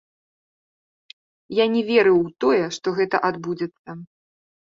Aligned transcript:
Я 1.57 1.65
не 1.75 1.83
верыў 1.91 2.17
у 2.21 2.31
тое, 2.45 2.63
што 2.77 2.87
гэта 3.01 3.15
адбудзецца. 3.31 3.89